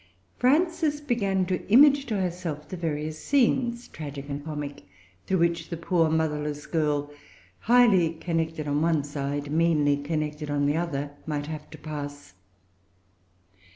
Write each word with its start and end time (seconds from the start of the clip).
Frances 0.39 0.99
began 0.99 1.45
to 1.45 1.63
image 1.69 2.07
to 2.07 2.19
herself 2.19 2.67
the 2.67 2.75
various 2.75 3.23
scenes, 3.23 3.87
tragic 3.87 4.29
and 4.29 4.43
comic, 4.43 4.81
through 5.27 5.37
which 5.37 5.69
the 5.69 5.77
poor 5.77 6.09
motherless 6.09 6.65
girl, 6.65 7.11
highly 7.59 8.15
connected 8.15 8.67
on 8.67 8.81
one 8.81 9.03
side, 9.03 9.51
meanly 9.51 9.95
connected 9.97 10.49
on 10.49 10.65
the 10.65 10.75
other, 10.75 11.11
might 11.27 11.45
have 11.45 11.69
to 11.69 11.77
pass. 11.77 12.33